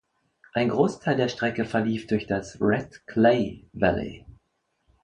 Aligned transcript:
Ein 0.53 0.69
Großteil 0.69 1.15
der 1.15 1.27
Strecke 1.27 1.63
verlief 1.63 2.07
durch 2.07 2.25
das 2.25 2.57
Red 2.59 3.05
Clay 3.05 3.67
Valley. 3.71 4.25